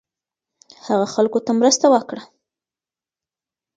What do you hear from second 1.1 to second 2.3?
خلکو ته مرسته وکړه